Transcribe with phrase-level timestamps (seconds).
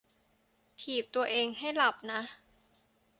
[0.81, 2.21] ถีบตัวเองให้หลับนะ